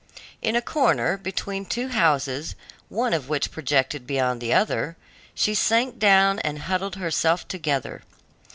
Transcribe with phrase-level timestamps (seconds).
[0.41, 2.55] In a corner, between two houses,
[2.89, 4.97] one of which projected beyond the other,
[5.35, 8.01] she sank down and huddled herself together.